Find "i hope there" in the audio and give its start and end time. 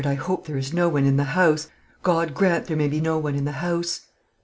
0.03-0.57